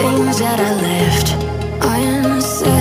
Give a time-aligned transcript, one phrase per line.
[0.00, 1.28] things that I left
[1.82, 2.77] unsaid.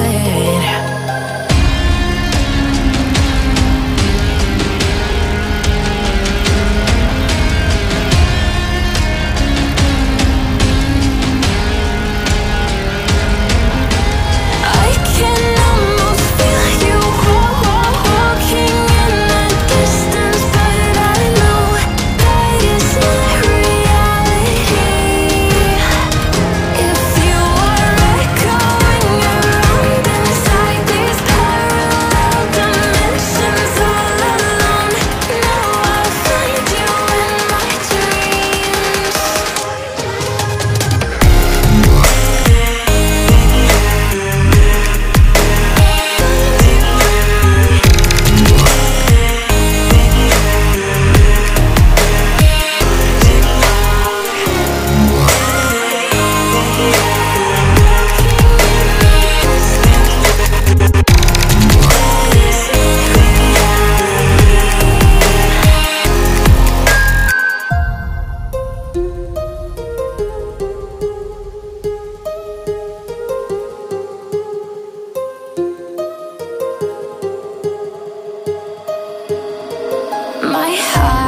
[80.67, 81.26] My